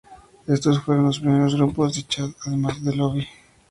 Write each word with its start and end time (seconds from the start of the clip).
Estos 0.47 0.81
fueron 0.81 1.05
los 1.05 1.19
primeros 1.19 1.53
grupos 1.53 1.93
de 1.95 2.01
chat 2.07 2.31
además 2.47 2.83
de 2.83 2.95
"lobby". 2.95 3.27